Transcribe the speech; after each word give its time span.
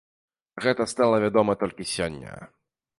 Пра 0.57 0.63
гэта 0.67 0.87
стала 0.93 1.21
вядома 1.27 1.59
толькі 1.63 1.91
сёння. 1.95 2.37